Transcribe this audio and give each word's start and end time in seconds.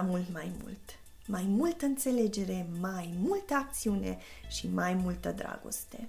venit 0.00 0.02
la 0.02 0.02
mult 0.02 0.32
mai 0.32 0.52
mult! 0.62 0.78
Mai 1.26 1.44
multă 1.48 1.84
înțelegere, 1.84 2.66
mai 2.80 3.14
multă 3.18 3.54
acțiune 3.54 4.18
și 4.48 4.68
mai 4.74 4.94
multă 4.94 5.30
dragoste. 5.30 6.08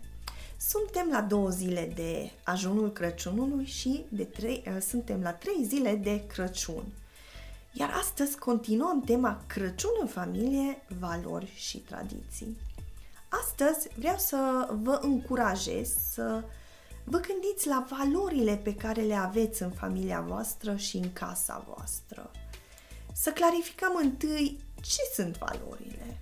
Suntem 0.58 1.08
la 1.12 1.22
două 1.22 1.50
zile 1.50 1.92
de 1.96 2.32
ajunul 2.44 2.92
Crăciunului 2.92 3.66
și 3.66 4.06
de 4.10 4.24
trei, 4.24 4.64
uh, 4.68 4.82
suntem 4.82 5.22
la 5.22 5.32
trei 5.32 5.64
zile 5.64 5.96
de 5.96 6.24
Crăciun. 6.28 6.84
Iar 7.72 7.92
astăzi 8.00 8.38
continuăm 8.38 9.02
tema 9.02 9.44
Crăciun 9.48 9.92
în 10.02 10.08
familie, 10.08 10.82
valori 11.00 11.54
și 11.56 11.78
tradiții. 11.78 12.58
Astăzi 13.30 13.88
vreau 13.96 14.18
să 14.18 14.70
vă 14.82 15.00
încurajez 15.02 15.96
să 16.12 16.44
vă 17.04 17.18
gândiți 17.18 17.68
la 17.68 17.88
valorile 17.90 18.56
pe 18.56 18.76
care 18.76 19.02
le 19.02 19.16
aveți 19.16 19.62
în 19.62 19.72
familia 19.72 20.22
voastră 20.22 20.76
și 20.76 20.98
în 20.98 21.14
casa 21.14 21.66
voastră. 21.68 22.32
Să 23.22 23.32
clarificăm 23.32 23.96
întâi 24.02 24.60
ce 24.82 25.02
sunt 25.14 25.38
valorile. 25.38 26.22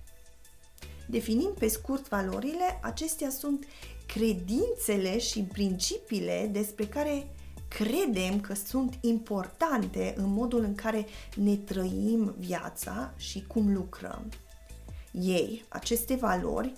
Definim 1.06 1.54
pe 1.58 1.68
scurt 1.68 2.08
valorile, 2.08 2.78
acestea 2.82 3.30
sunt 3.30 3.66
credințele 4.06 5.18
și 5.18 5.42
principiile 5.42 6.48
despre 6.52 6.86
care 6.86 7.34
credem 7.68 8.40
că 8.40 8.54
sunt 8.54 8.98
importante 9.00 10.14
în 10.16 10.32
modul 10.32 10.60
în 10.60 10.74
care 10.74 11.06
ne 11.36 11.56
trăim 11.56 12.34
viața 12.38 13.14
și 13.16 13.44
cum 13.46 13.72
lucrăm. 13.72 14.28
Ei, 15.12 15.64
aceste 15.68 16.14
valori, 16.14 16.72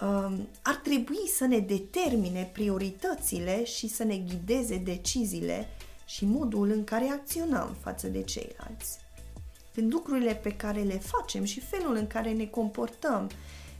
um, 0.00 0.48
ar 0.62 0.74
trebui 0.74 1.28
să 1.36 1.44
ne 1.44 1.58
determine 1.58 2.50
prioritățile 2.52 3.64
și 3.64 3.88
să 3.88 4.04
ne 4.04 4.16
ghideze 4.16 4.76
deciziile 4.76 5.68
și 6.06 6.24
modul 6.24 6.70
în 6.70 6.84
care 6.84 7.04
acționăm 7.04 7.76
față 7.80 8.08
de 8.08 8.22
ceilalți. 8.22 9.04
Când 9.76 9.92
lucrurile 9.92 10.34
pe 10.34 10.52
care 10.52 10.80
le 10.80 10.98
facem 10.98 11.44
și 11.44 11.60
felul 11.60 11.94
în 11.94 12.06
care 12.06 12.32
ne 12.32 12.46
comportăm 12.46 13.30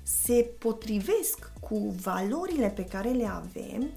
se 0.02 0.50
potrivesc 0.58 1.52
cu 1.60 1.94
valorile 2.02 2.68
pe 2.68 2.84
care 2.84 3.08
le 3.08 3.26
avem, 3.26 3.90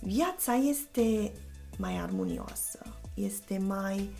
viața 0.00 0.54
este 0.54 1.32
mai 1.76 1.98
armonioasă, 1.98 2.78
este 3.14 3.58
mai 3.58 4.10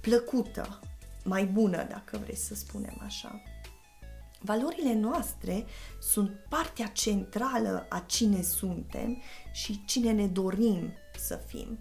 plăcută, 0.00 0.80
mai 1.24 1.44
bună, 1.44 1.86
dacă 1.90 2.20
vreți 2.24 2.46
să 2.46 2.54
spunem 2.54 3.00
așa. 3.04 3.42
Valorile 4.40 4.94
noastre 4.94 5.64
sunt 6.00 6.30
partea 6.48 6.86
centrală 6.86 7.86
a 7.88 8.04
cine 8.06 8.42
suntem 8.42 9.22
și 9.52 9.84
cine 9.84 10.12
ne 10.12 10.26
dorim 10.26 10.92
să 11.18 11.40
fim. 11.46 11.78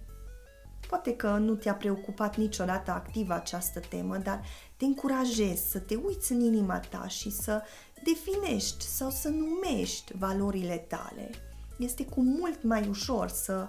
Poate 0.88 1.16
că 1.16 1.30
nu 1.30 1.56
te-a 1.56 1.74
preocupat 1.74 2.38
niciodată 2.38 2.92
activ 2.92 3.30
această 3.30 3.80
temă, 3.80 4.18
dar 4.18 4.42
te 4.80 4.86
încurajez 4.86 5.62
să 5.70 5.80
te 5.80 5.96
uiți 5.96 6.32
în 6.32 6.40
inima 6.42 6.80
ta 6.80 7.08
și 7.08 7.32
să 7.32 7.62
definești 8.04 8.86
sau 8.86 9.10
să 9.10 9.30
numești 9.30 10.18
valorile 10.18 10.78
tale. 10.78 11.30
Este 11.78 12.06
cu 12.06 12.22
mult 12.22 12.64
mai 12.64 12.88
ușor 12.88 13.30
să 13.30 13.68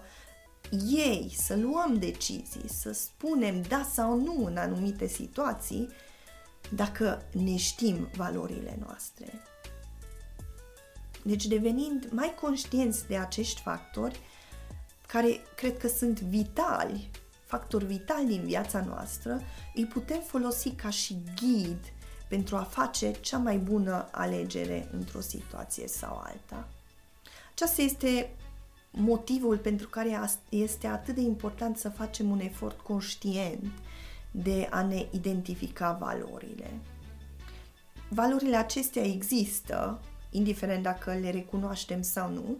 iei, 0.86 1.34
să 1.36 1.56
luăm 1.56 1.98
decizii, 1.98 2.68
să 2.68 2.92
spunem 2.92 3.62
da 3.62 3.88
sau 3.92 4.20
nu 4.20 4.44
în 4.44 4.56
anumite 4.56 5.06
situații, 5.06 5.88
dacă 6.74 7.22
ne 7.32 7.56
știm 7.56 8.08
valorile 8.16 8.78
noastre. 8.86 9.32
Deci 11.22 11.46
devenind 11.46 12.08
mai 12.10 12.34
conștienți 12.40 13.06
de 13.06 13.16
acești 13.16 13.60
factori, 13.60 14.20
care 15.06 15.40
cred 15.56 15.78
că 15.78 15.88
sunt 15.88 16.20
vitali, 16.20 17.10
factori 17.50 17.84
vitali 17.84 18.26
din 18.26 18.42
viața 18.44 18.84
noastră, 18.84 19.40
îi 19.74 19.86
putem 19.86 20.20
folosi 20.26 20.70
ca 20.70 20.90
și 20.90 21.16
ghid 21.34 21.92
pentru 22.28 22.56
a 22.56 22.62
face 22.62 23.10
cea 23.10 23.38
mai 23.38 23.58
bună 23.58 24.08
alegere 24.10 24.88
într-o 24.92 25.20
situație 25.20 25.88
sau 25.88 26.22
alta. 26.24 26.68
Aceasta 27.52 27.82
este 27.82 28.30
motivul 28.90 29.58
pentru 29.58 29.88
care 29.88 30.20
este 30.48 30.86
atât 30.86 31.14
de 31.14 31.20
important 31.20 31.76
să 31.76 31.88
facem 31.88 32.30
un 32.30 32.40
efort 32.40 32.80
conștient 32.80 33.72
de 34.30 34.68
a 34.70 34.82
ne 34.82 35.06
identifica 35.10 35.92
valorile. 35.92 36.70
Valorile 38.08 38.56
acestea 38.56 39.02
există, 39.02 40.00
indiferent 40.30 40.82
dacă 40.82 41.12
le 41.12 41.30
recunoaștem 41.30 42.02
sau 42.02 42.32
nu, 42.32 42.56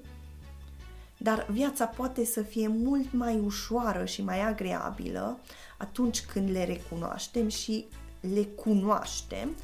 dar 1.22 1.47
viața 1.50 1.84
poate 1.84 2.25
să 2.25 2.42
fie 2.42 2.69
mult 2.69 3.12
mai 3.12 3.38
ușoară 3.38 4.04
și 4.04 4.22
mai 4.22 4.41
agreabilă 4.41 5.38
atunci 5.76 6.20
când 6.20 6.50
le 6.50 6.64
recunoaștem 6.64 7.48
și 7.48 7.86
le 8.20 8.42
cunoaștem 8.42 9.56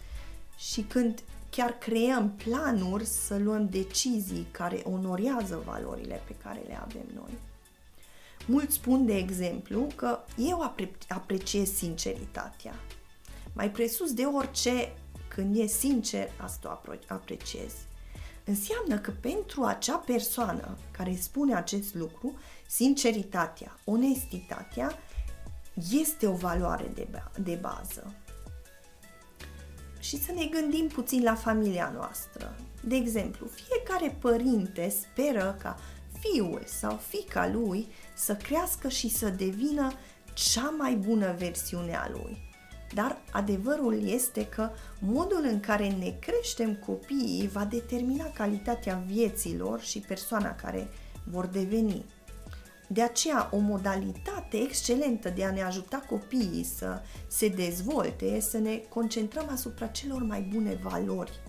și 0.59 0.81
când 0.83 1.23
chiar 1.51 1.79
creăm 1.79 2.31
planuri 2.31 3.05
să 3.05 3.39
luăm 3.39 3.69
decizii 3.69 4.47
care 4.51 4.83
onorează 4.85 5.63
valorile 5.65 6.23
pe 6.27 6.35
care 6.43 6.63
le 6.67 6.79
avem 6.83 7.07
noi. 7.15 7.39
Mulți 8.47 8.75
spun, 8.75 9.07
de 9.07 9.17
exemplu, 9.17 9.87
că 9.95 10.19
eu 10.37 10.61
apre- 10.61 10.97
apreciez 11.09 11.73
sinceritatea. 11.73 12.75
Mai 13.53 13.71
presus 13.71 14.13
de 14.13 14.25
orice, 14.25 14.93
când 15.29 15.59
e 15.59 15.67
sincer, 15.67 16.31
asta 16.37 16.83
o 16.87 16.93
apreciez 17.07 17.73
înseamnă 18.47 18.99
că 18.99 19.11
pentru 19.21 19.63
acea 19.63 19.97
persoană 19.97 20.77
care 20.91 21.17
spune 21.21 21.55
acest 21.55 21.95
lucru, 21.95 22.39
sinceritatea, 22.67 23.79
onestitatea 23.85 24.99
este 25.91 26.27
o 26.27 26.35
valoare 26.35 26.91
de, 26.95 27.09
de 27.39 27.55
bază. 27.55 28.15
Și 29.99 30.23
să 30.23 30.33
ne 30.33 30.45
gândim 30.45 30.89
puțin 30.89 31.23
la 31.23 31.35
familia 31.35 31.91
noastră. 31.95 32.57
De 32.83 32.95
exemplu, 32.95 33.47
fiecare 33.47 34.17
părinte 34.21 34.89
speră 34.89 35.57
ca 35.63 35.79
fiul 36.21 36.63
sau 36.65 37.01
fica 37.09 37.49
lui 37.49 37.89
să 38.15 38.37
crească 38.37 38.89
și 38.89 39.09
să 39.09 39.29
devină 39.29 39.93
cea 40.35 40.75
mai 40.79 40.95
bună 40.95 41.35
versiune 41.39 41.97
a 41.97 42.09
lui. 42.11 42.46
Dar 42.97 43.23
adevărul 43.33 44.09
este 44.09 44.47
că 44.47 44.71
modul 44.99 45.47
în 45.51 45.61
care 45.61 45.89
ne 45.89 46.17
creștem 46.21 46.75
copiii 46.75 47.49
va 47.53 47.65
determina 47.65 48.25
calitatea 48.25 49.03
vieților 49.07 49.81
și 49.81 50.01
persoana 50.01 50.55
care 50.55 50.89
vor 51.25 51.47
deveni. 51.47 52.05
De 52.89 53.03
aceea, 53.03 53.49
o 53.53 53.59
modalitate 53.59 54.57
excelentă 54.57 55.29
de 55.29 55.45
a 55.45 55.51
ne 55.51 55.63
ajuta 55.63 56.05
copiii 56.09 56.65
să 56.65 57.03
se 57.27 57.49
dezvolte 57.49 58.25
este 58.25 58.51
să 58.51 58.59
ne 58.59 58.77
concentrăm 58.89 59.49
asupra 59.53 59.87
celor 59.87 60.23
mai 60.23 60.41
bune 60.41 60.75
valori. 60.83 61.41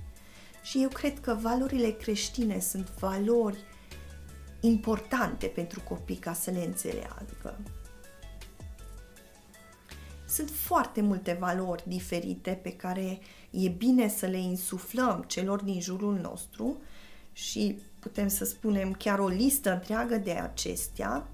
Și 0.61 0.81
eu 0.81 0.89
cred 0.89 1.19
că 1.19 1.37
valorile 1.41 1.89
creștine 1.89 2.59
sunt 2.59 2.89
valori 2.99 3.57
importante 4.59 5.45
pentru 5.45 5.81
copii 5.81 6.15
ca 6.15 6.33
să 6.33 6.51
le 6.51 6.63
înțeleagă. 6.65 7.57
Sunt 10.37 10.49
foarte 10.49 11.01
multe 11.01 11.37
valori 11.39 11.83
diferite 11.87 12.59
pe 12.63 12.71
care 12.71 13.19
e 13.49 13.67
bine 13.67 14.07
să 14.07 14.25
le 14.25 14.37
insuflăm 14.37 15.23
celor 15.27 15.61
din 15.61 15.81
jurul 15.81 16.19
nostru 16.21 16.81
și 17.33 17.79
putem 17.99 18.27
să 18.27 18.45
spunem 18.45 18.93
chiar 18.93 19.19
o 19.19 19.27
listă 19.27 19.73
întreagă 19.73 20.17
de 20.17 20.31
acestea, 20.31 21.27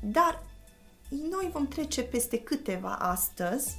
dar 0.00 0.42
noi 1.30 1.50
vom 1.52 1.68
trece 1.68 2.02
peste 2.02 2.38
câteva 2.38 2.92
astăzi 2.92 3.76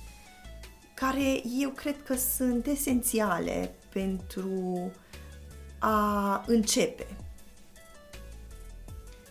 care 0.94 1.41
eu 1.59 1.69
cred 1.69 2.03
că 2.03 2.15
sunt 2.15 2.65
esențiale 2.65 3.75
pentru 3.89 4.91
a 5.79 6.44
începe. 6.47 7.07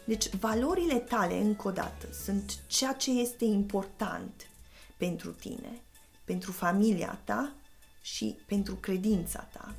Deci, 0.04 0.28
valorile 0.34 0.98
tale, 0.98 1.40
încă 1.40 1.68
o 1.68 1.70
dată, 1.70 2.12
sunt 2.24 2.58
ceea 2.66 2.92
ce 2.92 3.10
este 3.10 3.44
important 3.44 4.47
pentru 4.98 5.30
tine, 5.30 5.82
pentru 6.24 6.52
familia 6.52 7.20
ta 7.24 7.52
și 8.02 8.36
pentru 8.46 8.74
credința 8.74 9.48
ta. 9.52 9.74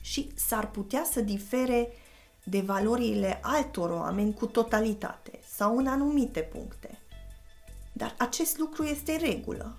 Și 0.00 0.30
s-ar 0.34 0.70
putea 0.70 1.06
să 1.12 1.20
difere 1.20 1.88
de 2.44 2.60
valorile 2.60 3.38
altor 3.42 3.90
oameni 3.90 4.34
cu 4.34 4.46
totalitate 4.46 5.40
sau 5.54 5.76
în 5.76 5.86
anumite 5.86 6.40
puncte. 6.40 6.98
Dar 7.92 8.14
acest 8.18 8.58
lucru 8.58 8.84
este 8.84 9.16
regulă. 9.16 9.78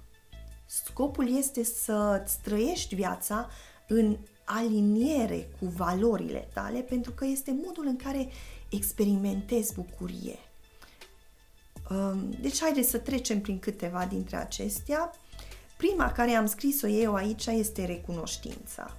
Scopul 0.65 1.37
este 1.37 1.63
să 1.63 2.21
îți 2.23 2.39
trăiești 2.41 2.95
viața 2.95 3.49
în 3.87 4.17
aliniere 4.45 5.49
cu 5.59 5.65
valorile 5.65 6.47
tale 6.53 6.79
pentru 6.79 7.11
că 7.11 7.25
este 7.25 7.57
modul 7.65 7.85
în 7.85 7.95
care 7.95 8.29
experimentezi 8.69 9.73
bucurie, 9.73 10.39
deci 12.42 12.60
haideți 12.60 12.89
să 12.89 12.98
trecem 12.98 13.42
prin 13.42 13.60
câteva 13.60 14.06
dintre 14.06 14.38
acestea. 14.38 15.12
Prima 15.78 16.12
care 16.12 16.31
am 16.31 16.45
scris-o 16.45 16.88
eu 16.88 17.13
aici 17.13 17.45
este 17.45 17.86
recunoștința. 17.86 18.98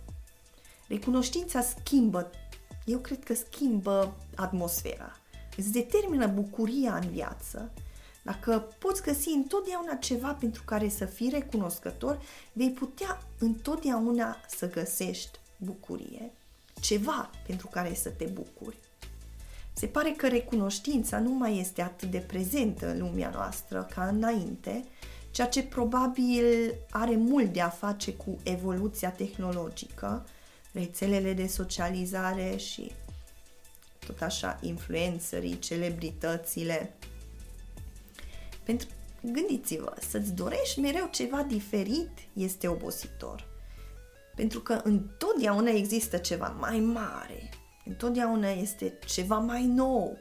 Recunoștința 0.88 1.61
schimbă, 1.62 2.31
eu 2.85 2.99
cred 2.99 3.25
că 3.25 3.35
schimbă 3.35 4.17
atmosfera. 4.35 5.17
Îți 5.56 5.73
determină 5.73 6.26
bucuria 6.26 6.94
în 6.94 7.11
viață. 7.11 7.70
Dacă 8.23 8.69
poți 8.79 9.02
găsi 9.02 9.29
întotdeauna 9.29 9.94
ceva 9.94 10.32
pentru 10.32 10.62
care 10.64 10.88
să 10.88 11.05
fii 11.05 11.31
recunoscător, 11.31 12.20
vei 12.52 12.70
putea 12.70 13.23
întotdeauna 13.38 14.37
să 14.56 14.70
găsești 14.70 15.38
bucurie. 15.56 16.32
Ceva 16.81 17.31
pentru 17.46 17.67
care 17.67 17.94
să 17.94 18.11
te 18.11 18.25
bucuri. 18.25 18.76
Se 19.78 19.86
pare 19.86 20.10
că 20.10 20.28
recunoștința 20.28 21.19
nu 21.19 21.30
mai 21.30 21.58
este 21.58 21.82
atât 21.82 22.10
de 22.10 22.19
prezentă 22.19 22.90
în 22.90 22.98
lumea 22.98 23.30
noastră 23.30 23.88
ca 23.94 24.06
înainte, 24.06 24.84
ceea 25.30 25.46
ce 25.46 25.62
probabil 25.62 26.75
are 26.90 27.16
mult 27.16 27.52
de 27.52 27.60
a 27.60 27.69
face 27.69 28.12
cu 28.12 28.38
evoluția 28.42 29.10
tehnologică, 29.10 30.26
rețelele 30.72 31.32
de 31.32 31.46
socializare 31.46 32.56
și 32.56 32.92
tot 34.06 34.20
așa 34.20 34.58
influencerii, 34.62 35.58
celebritățile. 35.58 36.94
Pentru 38.62 38.88
gândiți-vă, 39.20 39.94
să-ți 40.08 40.32
dorești 40.32 40.80
mereu 40.80 41.08
ceva 41.10 41.42
diferit 41.42 42.10
este 42.32 42.69
obositor. 42.69 43.46
Pentru 44.36 44.60
că 44.60 44.80
întotdeauna 44.84 45.70
există 45.70 46.16
ceva 46.16 46.56
mai 46.58 46.80
mare, 46.80 47.48
întotdeauna 47.88 48.49
este 48.49 48.99
ceva 49.06 49.38
mai 49.38 49.67
nou, 49.67 50.17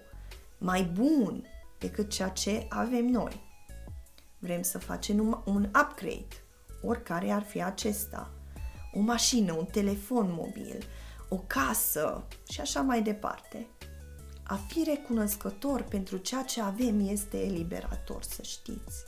mai 0.58 0.84
bun 0.84 1.48
decât 1.78 2.10
ceea 2.10 2.30
ce 2.30 2.66
avem 2.70 3.06
noi. 3.06 3.42
Vrem 4.40 4.62
să 4.62 4.78
facem 4.78 5.44
un 5.46 5.64
upgrade, 5.64 6.44
oricare 6.82 7.32
ar 7.32 7.44
fi 7.44 7.64
acesta. 7.64 8.32
O 8.94 9.00
mașină, 9.00 9.54
un 9.54 9.66
telefon 9.66 10.28
mobil, 10.32 10.84
o 11.30 11.38
casă 11.38 12.28
și 12.50 12.62
așa 12.62 12.82
mai 12.82 13.02
departe. 13.02 13.68
A 14.44 14.56
fi 14.56 14.84
recunoscător 14.84 15.82
pentru 15.82 16.18
ceea 16.18 16.44
ce 16.44 16.62
avem 16.62 17.08
este 17.08 17.38
eliberator, 17.38 18.24
să 18.24 18.42
știți. 18.42 19.04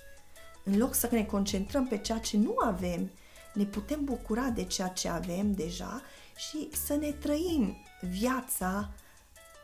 În 0.63 0.77
loc 0.77 0.93
să 0.93 1.09
ne 1.11 1.25
concentrăm 1.25 1.87
pe 1.87 1.97
ceea 1.97 2.17
ce 2.17 2.37
nu 2.37 2.55
avem, 2.57 3.11
ne 3.53 3.63
putem 3.63 4.03
bucura 4.03 4.49
de 4.49 4.63
ceea 4.63 4.87
ce 4.87 5.09
avem 5.09 5.53
deja 5.53 6.01
și 6.35 6.69
să 6.85 6.95
ne 6.95 7.11
trăim 7.11 7.77
viața 8.01 8.89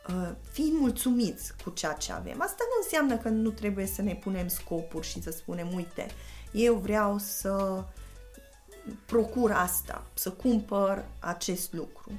uh, 0.08 0.32
fiind 0.52 0.80
mulțumiți 0.80 1.54
cu 1.64 1.70
ceea 1.70 1.94
ce 1.94 2.12
avem. 2.12 2.42
Asta 2.42 2.64
nu 2.64 2.84
înseamnă 2.84 3.18
că 3.18 3.30
nu 3.30 3.50
trebuie 3.50 3.86
să 3.86 4.02
ne 4.02 4.16
punem 4.16 4.48
scopuri 4.48 5.08
și 5.08 5.22
să 5.22 5.32
spunem, 5.32 5.74
uite, 5.74 6.08
eu 6.52 6.76
vreau 6.76 7.18
să 7.18 7.84
procur 9.06 9.52
asta, 9.52 10.06
să 10.14 10.32
cumpăr 10.32 11.06
acest 11.20 11.74
lucru. 11.74 12.12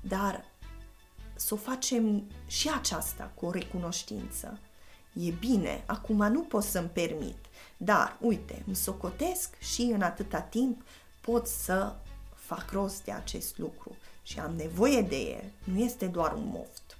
Dar 0.00 0.44
să 1.34 1.54
o 1.54 1.56
facem 1.56 2.30
și 2.46 2.70
aceasta 2.78 3.30
cu 3.34 3.46
o 3.46 3.50
recunoștință. 3.50 4.58
E 5.12 5.30
bine, 5.30 5.82
acum 5.86 6.32
nu 6.32 6.40
pot 6.40 6.62
să-mi 6.62 6.88
permit, 6.88 7.36
dar, 7.76 8.16
uite, 8.20 8.62
îmi 8.66 8.76
socotesc 8.76 9.58
și 9.58 9.82
în 9.82 10.02
atâta 10.02 10.40
timp 10.40 10.82
pot 11.20 11.46
să 11.46 11.94
fac 12.34 12.70
rost 12.70 13.04
de 13.04 13.12
acest 13.12 13.58
lucru 13.58 13.96
și 14.22 14.38
am 14.38 14.54
nevoie 14.56 15.02
de 15.02 15.16
el, 15.16 15.44
nu 15.64 15.78
este 15.78 16.06
doar 16.06 16.32
un 16.32 16.46
moft. 16.46 16.96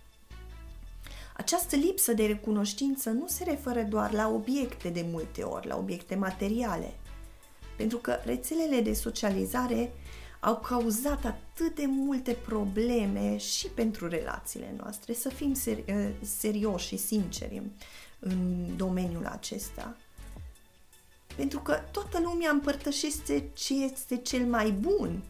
Această 1.37 1.77
lipsă 1.77 2.13
de 2.13 2.27
recunoștință 2.27 3.11
nu 3.11 3.27
se 3.27 3.45
referă 3.45 3.83
doar 3.83 4.13
la 4.13 4.29
obiecte 4.29 4.89
de 4.89 5.07
multe 5.11 5.43
ori, 5.43 5.67
la 5.67 5.77
obiecte 5.77 6.15
materiale, 6.15 6.95
pentru 7.77 7.99
că 7.99 8.19
rețelele 8.25 8.81
de 8.81 8.93
socializare 8.93 9.93
au 10.41 10.57
cauzat 10.57 11.25
atât 11.25 11.75
de 11.75 11.85
multe 11.87 12.33
probleme 12.33 13.37
și 13.37 13.67
pentru 13.67 14.09
relațiile 14.09 14.75
noastre. 14.77 15.13
Să 15.13 15.29
fim 15.29 15.55
seri- 15.55 15.85
eh, 15.85 16.09
serioși 16.23 16.87
și 16.87 16.97
sinceri 16.97 17.63
în 18.19 18.67
domeniul 18.77 19.27
acesta. 19.27 19.97
Pentru 21.37 21.61
că 21.61 21.75
toată 21.91 22.21
lumea 22.21 22.51
împărtășește 22.51 23.51
ce 23.53 23.75
este 23.75 24.17
cel 24.17 24.47
mai 24.47 24.71
bun 24.71 25.23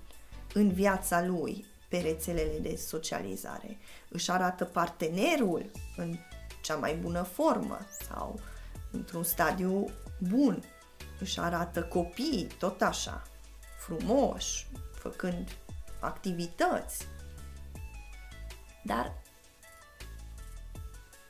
în 0.55 0.73
viața 0.73 1.25
lui 1.25 1.64
pe 1.88 1.99
rețelele 1.99 2.58
de 2.58 2.76
socializare. 2.76 3.79
Își 4.08 4.31
arată 4.31 4.64
partenerul 4.64 5.70
în 5.97 6.19
cea 6.62 6.76
mai 6.76 6.94
bună 6.94 7.23
formă 7.23 7.79
sau 8.08 8.41
într-un 8.91 9.23
stadiu 9.23 9.91
bun. 10.19 10.62
Își 11.20 11.41
arată 11.41 11.82
copiii 11.82 12.49
tot 12.59 12.82
așa, 12.82 13.23
frumoși, 13.79 14.67
făcând 14.94 15.56
activități. 16.00 17.06
Dar, 18.85 19.23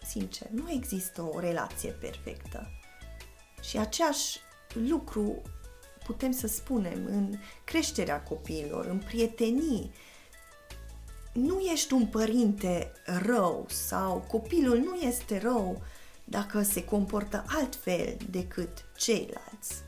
sincer, 0.02 0.49
nu 0.49 0.70
există 0.70 1.22
o 1.22 1.38
relație 1.38 1.90
perfectă. 1.90 2.70
Și 3.62 3.79
aceeași 3.79 4.38
lucru 4.88 5.43
putem 6.05 6.32
să 6.32 6.46
spunem 6.46 7.06
în 7.06 7.38
creșterea 7.64 8.23
copiilor, 8.23 8.87
în 8.87 8.99
prietenii. 8.99 9.93
Nu 11.32 11.58
ești 11.58 11.93
un 11.93 12.06
părinte 12.06 12.93
rău 13.05 13.67
sau 13.69 14.25
copilul 14.28 14.78
nu 14.78 14.94
este 14.94 15.38
rău 15.38 15.82
dacă 16.25 16.62
se 16.62 16.84
comportă 16.84 17.44
altfel 17.46 18.17
decât 18.31 18.84
ceilalți. 18.96 19.84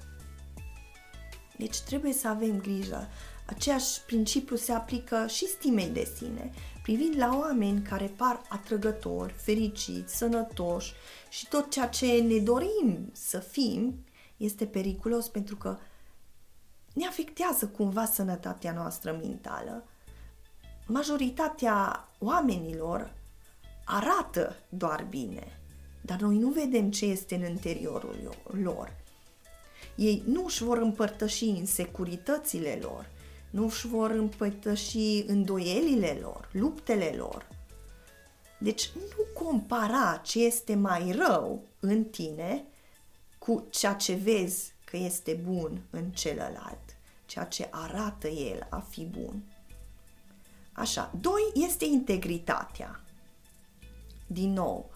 Deci 1.56 1.80
trebuie 1.80 2.12
să 2.12 2.28
avem 2.28 2.60
grijă 2.60 3.08
Aceeași 3.50 4.00
principiu 4.06 4.56
se 4.56 4.72
aplică 4.72 5.26
și 5.26 5.46
stimei 5.46 5.88
de 5.88 6.12
sine, 6.16 6.50
privind 6.82 7.16
la 7.16 7.36
oameni 7.38 7.82
care 7.82 8.12
par 8.16 8.42
atrăgători, 8.48 9.32
fericiți, 9.32 10.16
sănătoși 10.16 10.92
și 11.28 11.48
tot 11.48 11.70
ceea 11.70 11.88
ce 11.88 12.06
ne 12.06 12.38
dorim 12.38 13.10
să 13.12 13.38
fim 13.38 14.04
este 14.38 14.66
periculos 14.66 15.28
pentru 15.28 15.56
că 15.56 15.76
ne 16.94 17.06
afectează 17.06 17.66
cumva 17.66 18.04
sănătatea 18.04 18.72
noastră 18.72 19.18
mentală. 19.22 19.84
Majoritatea 20.86 22.08
oamenilor 22.18 23.12
arată 23.84 24.56
doar 24.68 25.06
bine, 25.10 25.46
dar 26.00 26.20
noi 26.20 26.36
nu 26.36 26.48
vedem 26.48 26.90
ce 26.90 27.04
este 27.04 27.34
în 27.34 27.50
interiorul 27.50 28.36
lor. 28.62 28.96
Ei 29.94 30.22
nu 30.26 30.44
își 30.44 30.62
vor 30.64 30.78
împărtăși 30.78 31.48
insecuritățile 31.48 32.78
lor, 32.82 33.10
nu 33.50 33.64
își 33.64 33.86
vor 33.86 34.10
împătăși 34.10 35.24
îndoielile 35.26 36.18
lor, 36.20 36.48
luptele 36.52 37.14
lor. 37.16 37.48
Deci 38.58 38.90
nu 38.94 39.44
compara 39.44 40.20
ce 40.24 40.44
este 40.44 40.74
mai 40.74 41.12
rău 41.12 41.62
în 41.80 42.04
tine 42.04 42.64
cu 43.48 43.66
ceea 43.70 43.94
ce 43.94 44.14
vezi 44.14 44.72
că 44.84 44.96
este 44.96 45.40
bun 45.44 45.82
în 45.90 46.10
celălalt, 46.10 46.96
ceea 47.26 47.44
ce 47.44 47.68
arată 47.70 48.28
el 48.28 48.66
a 48.70 48.78
fi 48.78 49.04
bun. 49.04 49.42
Așa, 50.72 51.12
doi 51.20 51.40
este 51.54 51.84
integritatea. 51.84 53.00
Din 54.26 54.52
nou, 54.52 54.90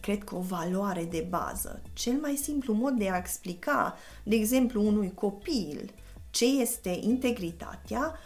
cred 0.00 0.24
că 0.24 0.34
o 0.34 0.40
valoare 0.40 1.04
de 1.04 1.26
bază. 1.28 1.82
Cel 1.92 2.12
mai 2.12 2.36
simplu 2.36 2.72
mod 2.72 2.92
de 2.92 3.10
a 3.10 3.16
explica, 3.16 3.96
de 4.24 4.34
exemplu, 4.34 4.86
unui 4.86 5.14
copil 5.14 5.94
ce 6.30 6.44
este 6.44 6.98
integritatea, 7.00 8.18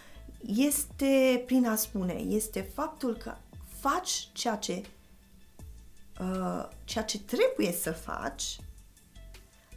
este 0.46 1.42
prin 1.46 1.66
a 1.66 1.76
spune, 1.76 2.12
este 2.12 2.60
faptul 2.60 3.16
că 3.16 3.36
faci 3.80 4.28
ceea 4.32 4.56
ce, 4.56 4.82
uh, 6.20 6.68
ceea 6.84 7.04
ce 7.04 7.18
trebuie 7.18 7.72
să 7.72 7.92
faci 7.92 8.58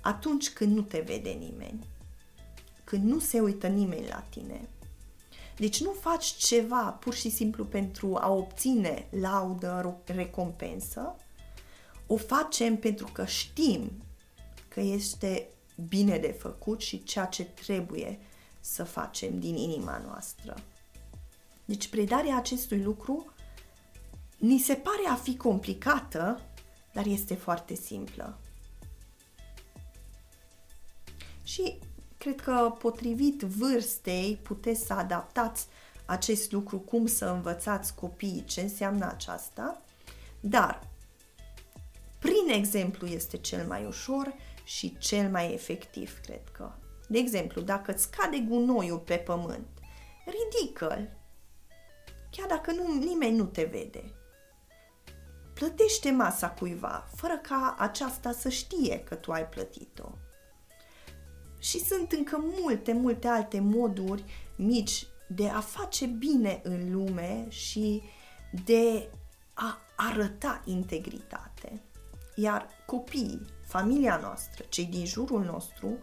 atunci 0.04 0.50
când 0.50 0.76
nu 0.76 0.82
te 0.82 1.00
vede 1.00 1.30
nimeni, 1.30 1.88
când 2.84 3.04
nu 3.04 3.20
se 3.20 3.40
uită 3.40 3.68
nimeni 3.68 4.08
la 4.08 4.24
tine. 4.30 4.68
Deci 5.58 5.82
nu 5.82 5.92
faci 5.92 6.26
ceva 6.26 6.82
pur 6.82 7.14
și 7.14 7.30
simplu 7.30 7.66
pentru 7.66 8.16
a 8.16 8.30
obține 8.30 9.08
laudă, 9.10 10.02
recompensă, 10.06 11.16
o 12.08 12.18
facem 12.18 12.78
pentru 12.78 13.08
că 13.12 13.26
știm 13.26 13.92
că 14.68 14.80
este 14.80 15.48
bine 15.88 16.18
de 16.18 16.32
făcut 16.32 16.82
și 16.82 17.04
ceea 17.04 17.26
ce 17.26 17.44
trebuie 17.44 18.20
să 18.60 18.84
facem 18.84 19.40
din 19.40 19.56
inima 19.56 20.02
noastră. 20.06 20.56
Deci 21.66 21.88
predarea 21.88 22.38
acestui 22.38 22.82
lucru 22.82 23.34
ni 24.38 24.60
se 24.60 24.74
pare 24.74 25.08
a 25.10 25.16
fi 25.16 25.38
complicată, 25.38 26.42
dar 26.94 27.06
este 27.06 27.34
foarte 27.34 27.74
simplă. 27.74 28.38
Și 31.54 31.80
cred 32.18 32.42
că 32.42 32.76
potrivit 32.80 33.42
vârstei 33.42 34.40
puteți 34.44 34.86
să 34.86 34.94
adaptați 34.94 35.68
acest 36.06 36.52
lucru, 36.52 36.80
cum 36.80 37.06
să 37.06 37.26
învățați 37.26 37.96
copiii 37.96 38.44
ce 38.44 38.62
înseamnă 38.62 39.06
aceasta, 39.06 39.82
dar 40.40 40.88
prin 42.20 42.48
exemplu 42.50 43.08
este 43.08 43.38
cel 43.38 43.68
mai 43.68 43.86
ușor 43.86 44.34
și 44.64 44.98
cel 44.98 45.30
mai 45.30 45.54
efectiv, 45.54 46.20
cred 46.22 46.50
că. 46.52 46.72
De 47.08 47.18
exemplu, 47.18 47.62
dacă 47.62 47.94
îți 47.94 48.12
cade 48.12 48.40
gunoiul 48.40 49.00
pe 49.00 49.16
pământ, 49.16 49.68
ridică-l, 50.26 51.10
chiar 52.30 52.48
dacă 52.48 52.72
nu, 52.72 52.98
nimeni 52.98 53.36
nu 53.36 53.46
te 53.46 53.64
vede. 53.64 54.14
plătește 55.54 56.12
masa 56.12 56.50
cuiva, 56.50 57.08
fără 57.16 57.38
ca 57.38 57.76
aceasta 57.80 58.32
să 58.32 58.50
știe 58.50 59.00
că 59.00 59.16
tu 59.16 59.32
ai 59.32 59.48
plătit-o. 59.48 60.10
Și 61.64 61.80
sunt 61.80 62.12
încă 62.12 62.38
multe, 62.62 62.94
multe 62.94 63.28
alte 63.28 63.60
moduri 63.60 64.24
mici 64.56 65.08
de 65.28 65.50
a 65.50 65.60
face 65.60 66.06
bine 66.06 66.62
în 66.64 66.92
lume 66.92 67.46
și 67.50 68.02
de 68.66 69.10
a 69.54 69.78
arăta 69.96 70.62
integritate. 70.66 71.82
Iar 72.36 72.68
copiii, 72.86 73.46
familia 73.66 74.18
noastră, 74.18 74.66
cei 74.70 74.86
din 74.86 75.06
jurul 75.06 75.44
nostru, 75.44 75.98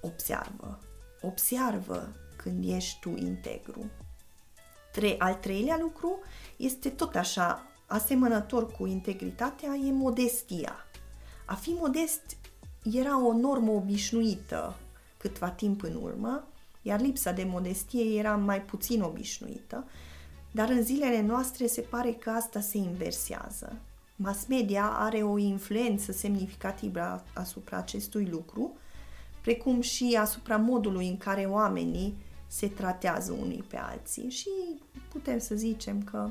observă. 0.00 0.78
Observă 1.20 2.12
când 2.36 2.64
ești 2.68 3.00
tu 3.00 3.08
integru. 3.08 3.84
Tre- 4.92 5.16
al 5.18 5.34
treilea 5.34 5.78
lucru 5.80 6.18
este 6.56 6.88
tot 6.88 7.14
așa 7.14 7.66
asemănător 7.86 8.70
cu 8.72 8.86
integritatea, 8.86 9.74
e 9.74 9.92
modestia. 9.92 10.76
A 11.46 11.54
fi 11.54 11.70
modest 11.70 12.36
era 12.82 13.26
o 13.26 13.32
normă 13.32 13.70
obișnuită 13.70 14.76
câtva 15.16 15.50
timp 15.50 15.82
în 15.82 15.98
urmă, 16.02 16.48
iar 16.82 17.00
lipsa 17.00 17.32
de 17.32 17.44
modestie 17.44 18.18
era 18.18 18.36
mai 18.36 18.62
puțin 18.62 19.02
obișnuită, 19.02 19.84
dar 20.50 20.68
în 20.68 20.82
zilele 20.82 21.20
noastre 21.20 21.66
se 21.66 21.80
pare 21.80 22.12
că 22.12 22.30
asta 22.30 22.60
se 22.60 22.78
inversează. 22.78 23.76
Mass 24.16 24.46
media 24.46 24.84
are 24.84 25.22
o 25.22 25.38
influență 25.38 26.12
semnificativă 26.12 27.24
asupra 27.34 27.76
acestui 27.76 28.26
lucru, 28.26 28.76
precum 29.42 29.80
și 29.80 30.16
asupra 30.20 30.56
modului 30.56 31.08
în 31.08 31.16
care 31.16 31.44
oamenii 31.44 32.16
se 32.46 32.68
tratează 32.68 33.32
unii 33.32 33.64
pe 33.68 33.76
alții 33.76 34.30
și 34.30 34.48
putem 35.08 35.38
să 35.38 35.54
zicem 35.54 36.02
că 36.02 36.30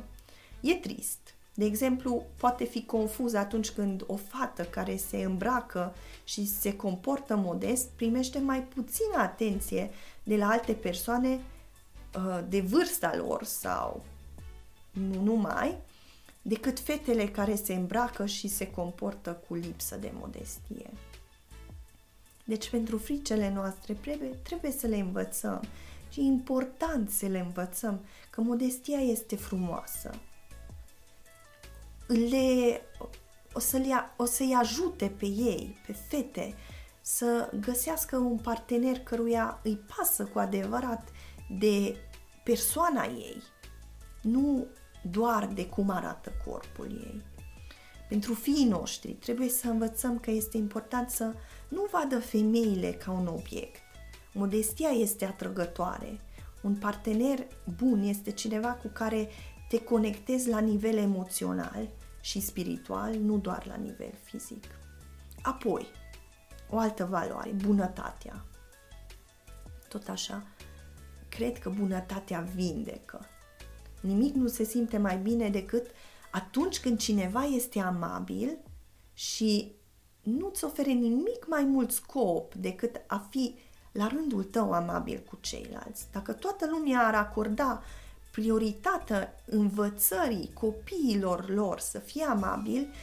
e 0.62 0.76
trist. 0.76 1.20
De 1.54 1.66
exemplu, 1.66 2.24
poate 2.38 2.64
fi 2.64 2.86
confuz 2.86 3.34
atunci 3.34 3.70
când 3.70 4.04
o 4.08 4.16
fată 4.16 4.64
care 4.64 4.96
se 4.96 5.18
îmbracă 5.18 5.94
și 6.24 6.48
se 6.48 6.76
comportă 6.76 7.36
modest 7.36 7.88
primește 7.88 8.40
mai 8.40 8.64
puțină 8.64 9.18
atenție 9.18 9.90
de 10.24 10.36
la 10.36 10.48
alte 10.48 10.74
persoane 10.74 11.40
uh, 12.16 12.40
de 12.50 12.62
vârsta 12.62 13.16
lor 13.16 13.44
sau 13.44 14.04
nu 14.92 15.22
numai, 15.22 15.78
decât 16.42 16.80
fetele 16.80 17.28
care 17.28 17.56
se 17.56 17.74
îmbracă 17.74 18.26
și 18.26 18.48
se 18.48 18.72
comportă 18.72 19.42
cu 19.48 19.54
lipsă 19.54 19.96
de 19.96 20.12
modestie. 20.14 20.90
Deci 22.44 22.70
pentru 22.70 22.98
fricele 22.98 23.52
noastre 23.54 23.94
trebuie, 23.94 24.28
trebuie 24.28 24.72
să 24.72 24.88
le 24.88 24.98
învățăm 24.98 25.64
și 26.10 26.20
e 26.20 26.24
important 26.24 27.10
să 27.10 27.26
le 27.26 27.40
învățăm 27.40 28.00
că 28.30 28.42
modestia 28.42 28.98
este 28.98 29.36
frumoasă. 29.36 30.10
Le, 32.14 32.82
o, 33.54 33.60
să 33.60 33.78
le, 33.78 34.14
o 34.18 34.26
să-i 34.26 34.56
ajute 34.58 35.14
pe 35.18 35.26
ei, 35.26 35.78
pe 35.86 35.94
fete, 35.94 36.56
să 37.02 37.52
găsească 37.60 38.18
un 38.18 38.38
partener 38.38 39.00
căruia 39.00 39.60
îi 39.64 39.80
pasă 39.98 40.26
cu 40.26 40.40
adevărat 40.40 41.10
de 41.60 41.96
persoana 42.44 43.04
ei, 43.04 43.44
nu 44.22 44.66
doar 45.12 45.48
de 45.48 45.66
cum 45.66 45.90
arată 45.90 46.32
corpul 46.46 46.86
ei. 46.86 47.22
Pentru 48.10 48.34
fiii 48.34 48.66
noștri 48.66 49.12
trebuie 49.12 49.50
să 49.50 49.68
învățăm 49.68 50.20
că 50.20 50.32
este 50.32 50.58
important 50.58 51.10
să 51.10 51.34
nu 51.68 51.88
vadă 51.92 52.20
femeile 52.20 52.92
ca 52.92 53.12
un 53.12 53.28
obiect. 53.28 53.82
Modestia 54.34 54.90
este 54.90 55.26
atrăgătoare. 55.26 56.20
Un 56.62 56.76
partener 56.76 57.48
bun 57.78 58.02
este 58.04 58.32
cineva 58.32 58.68
cu 58.68 58.88
care 58.88 59.30
te 59.70 59.84
conectezi 59.84 60.50
la 60.50 60.60
nivel 60.60 60.98
emoțional 60.98 61.90
și 62.22 62.42
spiritual, 62.42 63.16
nu 63.16 63.38
doar 63.38 63.66
la 63.66 63.76
nivel 63.76 64.14
fizic. 64.24 64.64
Apoi, 65.42 65.88
o 66.70 66.78
altă 66.78 67.06
valoare, 67.06 67.50
bunătatea. 67.50 68.46
Tot 69.88 70.08
așa, 70.08 70.44
cred 71.30 71.60
că 71.60 71.70
bunătatea 71.70 72.40
vindecă. 72.56 73.26
Nimic 74.02 74.34
nu 74.34 74.48
se 74.48 74.64
simte 74.64 74.98
mai 74.98 75.18
bine 75.18 75.50
decât 75.50 75.88
atunci 76.32 76.80
când 76.80 77.00
cineva 77.00 77.44
este 77.44 77.80
amabil 77.80 78.58
și 79.14 79.72
nu-ți 80.24 80.64
ofere 80.64 80.92
nimic 80.92 81.48
mai 81.48 81.64
mult 81.64 81.92
scop 81.92 82.54
decât 82.54 83.02
a 83.08 83.28
fi 83.30 83.56
la 83.92 84.08
rândul 84.08 84.44
tău 84.44 84.72
amabil 84.72 85.24
cu 85.28 85.38
ceilalți. 85.42 86.08
Dacă 86.12 86.34
toată 86.34 86.68
lumea 86.70 87.08
ar 87.08 87.16
acorda 87.16 87.84
prioritatea 88.40 89.36
învățării 89.46 90.52
copiilor 90.54 91.50
lor 91.50 91.80
să 91.80 92.00
fie 92.00 92.24
amabil, 92.24 92.94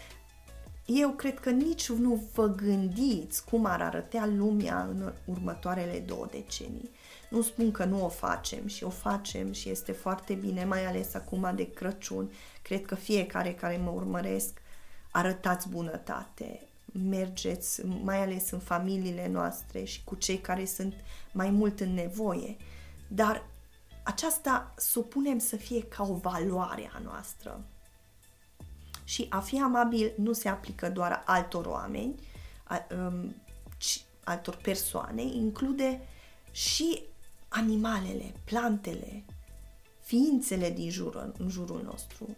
eu 0.87 1.11
cred 1.11 1.39
că 1.39 1.51
nici 1.51 1.89
nu 1.89 2.23
vă 2.35 2.47
gândiți 2.47 3.45
cum 3.45 3.65
ar 3.65 3.83
arătea 3.83 4.27
lumea 4.27 4.89
în 4.91 5.13
următoarele 5.25 5.99
două 5.99 6.27
decenii. 6.31 6.91
Nu 7.31 7.43
spun 7.43 7.71
că 7.71 7.85
nu 7.85 8.05
o 8.05 8.09
facem 8.09 8.67
și 8.67 8.85
o 8.85 8.89
facem 8.91 9.53
și 9.53 9.71
este 9.71 9.93
foarte 9.93 10.35
bine, 10.35 10.65
mai 10.65 10.87
ales 10.87 11.15
acum 11.15 11.53
de 11.55 11.71
Crăciun. 11.73 12.31
Cred 12.63 12.87
că 12.87 12.95
fiecare 12.95 13.55
care 13.55 13.77
mă 13.77 13.91
urmăresc 13.91 14.63
arătați 15.11 15.69
bunătate, 15.69 16.61
mergeți 17.09 17.87
mai 17.87 18.23
ales 18.23 18.51
în 18.51 18.59
familiile 18.59 19.29
noastre 19.29 19.85
și 19.85 20.05
cu 20.05 20.15
cei 20.15 20.39
care 20.39 20.65
sunt 20.65 20.95
mai 21.33 21.51
mult 21.51 21.81
în 21.81 21.95
nevoie. 21.95 22.57
Dar 23.09 23.43
aceasta 24.07 24.75
supunem 24.77 25.39
să 25.39 25.57
fie 25.57 25.83
ca 25.83 26.03
o 26.03 26.15
valoare 26.15 26.91
a 26.95 26.99
noastră. 26.99 27.65
Și 29.05 29.27
a 29.29 29.41
fi 29.41 29.61
amabil 29.61 30.13
nu 30.17 30.33
se 30.33 30.49
aplică 30.49 30.91
doar 30.91 31.23
altor 31.27 31.67
oameni, 31.67 32.15
a, 32.65 32.87
um, 32.95 33.35
ci 33.79 34.05
altor 34.25 34.57
persoane, 34.57 35.23
include 35.23 36.01
și 36.51 37.03
animalele, 37.49 38.35
plantele, 38.45 39.25
ființele 40.01 40.71
din 40.71 40.91
jurul, 40.91 41.33
în 41.39 41.49
jurul 41.49 41.83
nostru. 41.83 42.37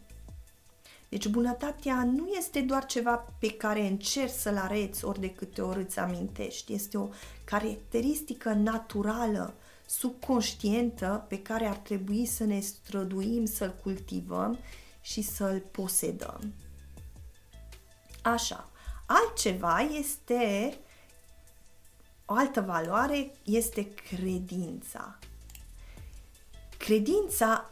Deci 1.08 1.28
bunătatea 1.28 2.04
nu 2.04 2.28
este 2.38 2.60
doar 2.60 2.86
ceva 2.86 3.16
pe 3.38 3.50
care 3.50 3.86
încerci 3.86 4.32
să-l 4.32 4.56
areți 4.56 5.04
ori 5.04 5.20
de 5.20 5.30
câte 5.30 5.62
ori 5.62 5.80
îți 5.80 5.98
amintești. 5.98 6.72
Este 6.72 6.98
o 6.98 7.08
caracteristică 7.44 8.52
naturală, 8.52 9.54
subconștientă, 9.88 11.24
pe 11.28 11.42
care 11.42 11.66
ar 11.66 11.76
trebui 11.76 12.26
să 12.26 12.44
ne 12.44 12.60
străduim 12.60 13.44
să-l 13.44 13.74
cultivăm 13.82 14.58
și 15.00 15.22
să-l 15.22 15.60
posedăm. 15.70 16.54
Așa. 18.22 18.70
Altceva 19.06 19.78
este 19.78 20.78
o 22.24 22.34
altă 22.34 22.60
valoare 22.60 23.32
este 23.44 23.94
credința. 23.94 25.18
Credința 26.76 27.70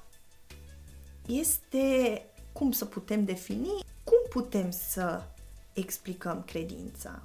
este 1.27 2.23
cum 2.53 2.73
să 2.73 2.85
putem 2.85 3.25
defini, 3.25 3.85
cum 4.05 4.19
putem 4.31 4.71
să 4.71 5.23
explicăm 5.73 6.43
credința. 6.43 7.23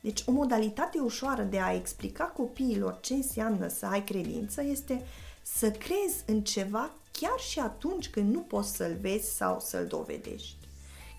Deci 0.00 0.22
o 0.26 0.32
modalitate 0.32 0.98
ușoară 0.98 1.42
de 1.42 1.60
a 1.60 1.74
explica 1.74 2.24
copiilor 2.24 2.98
ce 3.00 3.14
înseamnă 3.14 3.68
să 3.68 3.86
ai 3.86 4.04
credință 4.04 4.62
este 4.62 5.02
să 5.42 5.70
crezi 5.70 6.22
în 6.26 6.42
ceva 6.42 6.90
chiar 7.12 7.38
și 7.38 7.58
atunci 7.58 8.08
când 8.08 8.34
nu 8.34 8.40
poți 8.40 8.76
să-l 8.76 8.96
vezi 9.00 9.34
sau 9.36 9.60
să-l 9.60 9.86
dovedești. 9.86 10.56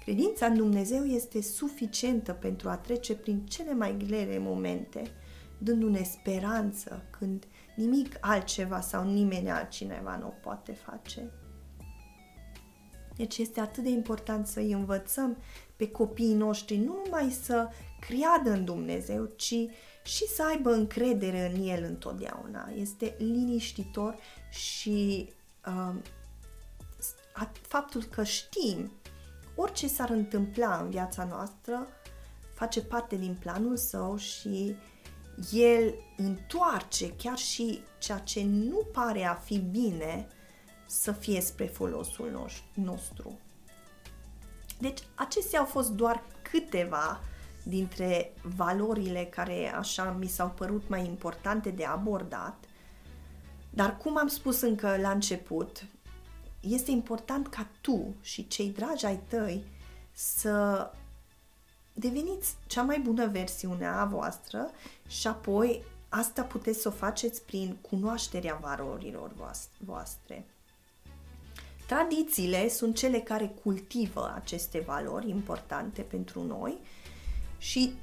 Credința 0.04 0.46
în 0.46 0.56
Dumnezeu 0.56 1.04
este 1.04 1.42
suficientă 1.42 2.34
pentru 2.34 2.70
a 2.70 2.78
trece 2.78 3.16
prin 3.16 3.46
cele 3.46 3.74
mai 3.74 3.98
grele 3.98 4.38
momente, 4.38 5.12
dându-ne 5.58 6.04
speranță 6.04 7.04
când 7.20 7.46
nimic 7.76 8.18
altceva 8.20 8.82
sau 8.82 9.04
nimeni 9.04 9.52
altcineva 9.52 10.18
nu 10.18 10.28
o 10.28 10.34
poate 10.42 10.72
face. 10.72 11.32
Deci 13.16 13.38
este 13.38 13.60
atât 13.60 13.84
de 13.84 13.90
important 13.90 14.48
să 14.48 14.60
îi 14.60 14.72
învățăm 14.72 15.38
pe 15.82 15.92
copiii 15.92 16.34
noștri 16.34 16.78
nu 16.78 17.02
numai 17.04 17.32
să 17.44 17.70
creadă 18.00 18.50
în 18.50 18.66
Dumnezeu, 18.66 19.26
ci 19.36 19.56
și 20.04 20.28
să 20.36 20.46
aibă 20.46 20.72
încredere 20.72 21.52
în 21.56 21.68
El 21.68 21.84
întotdeauna. 21.84 22.70
Este 22.76 23.16
liniștitor 23.18 24.16
și 24.50 25.30
uh, 25.66 25.96
faptul 27.62 28.04
că 28.04 28.24
știm 28.24 28.92
orice 29.56 29.88
s-ar 29.88 30.10
întâmpla 30.10 30.78
în 30.78 30.90
viața 30.90 31.24
noastră 31.24 31.88
face 32.54 32.82
parte 32.82 33.16
din 33.16 33.38
planul 33.40 33.78
său 33.78 34.18
și 34.18 34.76
el 35.52 35.94
întoarce 36.18 37.16
chiar 37.16 37.38
și 37.38 37.82
ceea 38.00 38.20
ce 38.20 38.44
nu 38.44 38.88
pare 38.92 39.26
a 39.26 39.34
fi 39.34 39.58
bine 39.60 40.28
să 40.86 41.12
fie 41.12 41.42
spre 41.42 41.66
folosul 41.66 42.50
nostru. 42.74 43.40
Deci, 44.82 45.00
acestea 45.16 45.60
au 45.60 45.66
fost 45.66 45.90
doar 45.90 46.24
câteva 46.42 47.20
dintre 47.64 48.34
valorile 48.56 49.26
care 49.26 49.74
așa 49.76 50.12
mi 50.20 50.28
s-au 50.28 50.50
părut 50.50 50.90
mai 50.90 51.06
importante 51.06 51.70
de 51.70 51.86
abordat, 51.86 52.66
dar 53.70 53.98
cum 53.98 54.18
am 54.18 54.28
spus 54.28 54.62
încă 54.62 54.98
la 54.98 55.12
început, 55.12 55.86
este 56.60 56.92
important 56.92 57.48
ca 57.48 57.68
tu 57.82 58.16
și 58.22 58.48
cei 58.48 58.70
dragi 58.70 59.06
ai 59.06 59.20
tăi 59.28 59.64
să 60.12 60.90
deveniți 61.94 62.56
cea 62.68 62.82
mai 62.82 63.00
bună 63.00 63.28
versiune 63.28 63.88
a 63.88 64.06
voastră 64.06 64.70
și 65.08 65.28
apoi 65.28 65.84
asta 66.10 66.44
puteți 66.44 66.82
să 66.82 66.88
o 66.88 66.92
faceți 66.92 67.44
prin 67.44 67.78
cunoașterea 67.82 68.60
valorilor 68.62 69.56
voastre. 69.78 70.46
Tradițiile 71.92 72.70
sunt 72.70 72.96
cele 72.96 73.20
care 73.20 73.54
cultivă 73.64 74.34
aceste 74.36 74.80
valori 74.80 75.30
importante 75.30 76.02
pentru 76.02 76.44
noi 76.44 76.78
și 77.58 77.94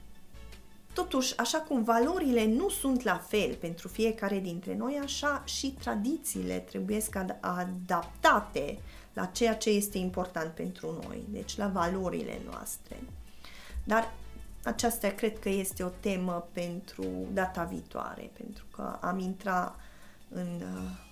Totuși, 0.92 1.38
așa 1.38 1.58
cum 1.58 1.82
valorile 1.82 2.46
nu 2.46 2.68
sunt 2.68 3.02
la 3.02 3.16
fel 3.16 3.54
pentru 3.54 3.88
fiecare 3.88 4.38
dintre 4.38 4.76
noi, 4.76 5.00
așa 5.02 5.42
și 5.44 5.70
tradițiile 5.70 6.58
trebuie 6.58 7.00
adaptate 7.40 8.78
la 9.12 9.24
ceea 9.24 9.56
ce 9.56 9.70
este 9.70 9.98
important 9.98 10.52
pentru 10.52 10.98
noi, 11.02 11.24
deci 11.28 11.56
la 11.56 11.66
valorile 11.66 12.40
noastre. 12.50 12.96
Dar 13.84 14.14
aceasta 14.64 15.08
cred 15.08 15.38
că 15.38 15.48
este 15.48 15.82
o 15.82 15.90
temă 16.00 16.48
pentru 16.52 17.04
data 17.32 17.64
viitoare, 17.64 18.30
pentru 18.36 18.64
că 18.70 18.98
am 19.00 19.18
intrat 19.18 19.80
în 20.28 20.48
uh, 20.60 21.06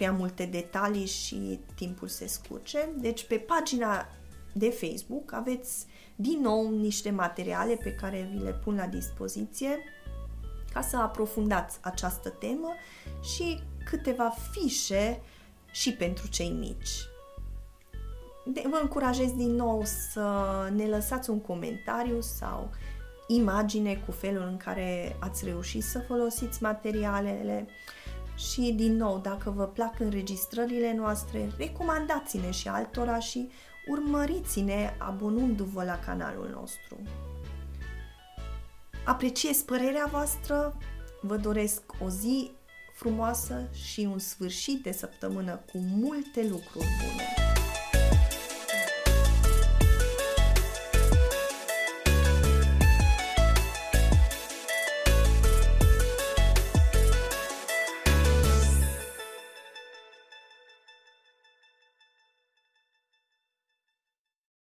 prea 0.00 0.12
multe 0.12 0.44
detalii 0.44 1.06
și 1.06 1.60
timpul 1.74 2.08
se 2.08 2.26
scurge. 2.26 2.78
Deci 2.96 3.26
pe 3.26 3.36
pagina 3.36 4.08
de 4.52 4.70
Facebook 4.70 5.32
aveți 5.32 5.86
din 6.16 6.40
nou 6.40 6.70
niște 6.70 7.10
materiale 7.10 7.74
pe 7.74 7.94
care 7.94 8.30
vi 8.32 8.42
le 8.42 8.52
pun 8.52 8.74
la 8.74 8.86
dispoziție 8.86 9.78
ca 10.72 10.80
să 10.80 10.96
aprofundați 10.96 11.78
această 11.80 12.28
temă 12.28 12.74
și 13.34 13.62
câteva 13.84 14.34
fișe 14.50 15.20
și 15.70 15.92
pentru 15.92 16.28
cei 16.28 16.50
mici. 16.50 16.90
De, 18.46 18.62
vă 18.70 18.78
încurajez 18.82 19.32
din 19.32 19.54
nou 19.54 19.82
să 19.84 20.46
ne 20.74 20.86
lăsați 20.86 21.30
un 21.30 21.40
comentariu 21.40 22.20
sau 22.20 22.70
imagine 23.28 24.02
cu 24.06 24.12
felul 24.12 24.42
în 24.42 24.56
care 24.56 25.16
ați 25.18 25.44
reușit 25.44 25.82
să 25.82 25.98
folosiți 25.98 26.62
materialele 26.62 27.66
și 28.48 28.72
din 28.76 28.96
nou, 28.96 29.18
dacă 29.18 29.50
vă 29.50 29.66
plac 29.66 30.00
înregistrările 30.00 30.94
noastre, 30.94 31.52
recomandați-ne 31.58 32.50
și 32.50 32.68
altora 32.68 33.18
și 33.18 33.50
urmăriți-ne 33.88 34.94
abonându-vă 34.98 35.84
la 35.84 35.98
canalul 35.98 36.50
nostru. 36.52 36.96
Apreciez 39.04 39.56
părerea 39.56 40.08
voastră, 40.10 40.76
vă 41.20 41.36
doresc 41.36 41.82
o 42.04 42.08
zi 42.08 42.50
frumoasă 42.94 43.68
și 43.72 44.00
un 44.00 44.18
sfârșit 44.18 44.82
de 44.82 44.92
săptămână 44.92 45.60
cu 45.72 45.78
multe 45.78 46.48
lucruri 46.48 46.86
bune. 47.00 47.39